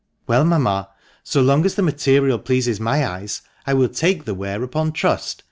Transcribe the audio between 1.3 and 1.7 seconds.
long